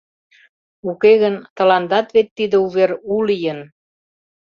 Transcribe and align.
Уке 0.89 1.13
гын, 1.21 1.35
тыландат 1.55 2.07
вет 2.15 2.27
тиде 2.37 2.57
увер 2.65 2.91
у 3.13 3.15
лийын. 3.27 3.59